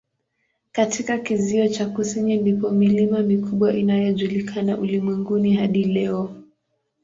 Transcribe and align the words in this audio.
Katika 0.71 1.17
kizio 1.17 1.67
cha 1.67 1.89
kusini 1.89 2.37
ndipo 2.37 2.69
milima 2.69 3.19
mikubwa 3.19 3.73
inayojulikana 3.73 4.77
ulimwenguni 4.77 5.53
hadi 5.55 5.83
leo. 5.83 6.35